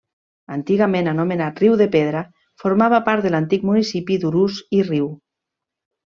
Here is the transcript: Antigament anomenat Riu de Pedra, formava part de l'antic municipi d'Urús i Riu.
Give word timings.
Antigament 0.53 1.09
anomenat 1.11 1.61
Riu 1.63 1.75
de 1.81 1.87
Pedra, 1.97 2.23
formava 2.65 3.01
part 3.11 3.27
de 3.29 3.33
l'antic 3.37 3.69
municipi 3.73 4.19
d'Urús 4.25 4.59
i 4.81 4.83
Riu. 4.91 5.13